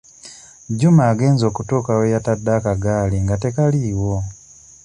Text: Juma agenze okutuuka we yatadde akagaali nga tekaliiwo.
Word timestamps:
Juma 0.79 1.03
agenze 1.11 1.43
okutuuka 1.49 1.91
we 1.99 2.05
yatadde 2.13 2.51
akagaali 2.57 3.17
nga 3.23 3.35
tekaliiwo. 3.41 4.13